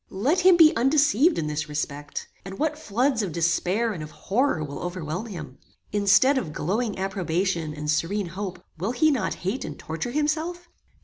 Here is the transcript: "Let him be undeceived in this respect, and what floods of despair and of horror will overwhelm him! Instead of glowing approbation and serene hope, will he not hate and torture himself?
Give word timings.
"Let 0.09 0.39
him 0.39 0.57
be 0.57 0.75
undeceived 0.75 1.37
in 1.37 1.45
this 1.45 1.69
respect, 1.69 2.27
and 2.43 2.57
what 2.57 2.75
floods 2.79 3.21
of 3.21 3.31
despair 3.31 3.93
and 3.93 4.01
of 4.01 4.09
horror 4.09 4.63
will 4.63 4.79
overwhelm 4.81 5.27
him! 5.27 5.59
Instead 5.91 6.39
of 6.39 6.53
glowing 6.53 6.97
approbation 6.97 7.75
and 7.75 7.87
serene 7.87 8.29
hope, 8.29 8.65
will 8.79 8.93
he 8.93 9.11
not 9.11 9.35
hate 9.45 9.63
and 9.63 9.77
torture 9.77 10.09
himself? 10.09 10.67